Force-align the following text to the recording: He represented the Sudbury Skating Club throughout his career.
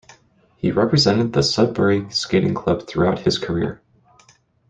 He 0.55 0.71
represented 0.71 1.31
the 1.31 1.43
Sudbury 1.43 2.09
Skating 2.09 2.55
Club 2.55 2.87
throughout 2.87 3.19
his 3.19 3.37
career. 3.37 3.81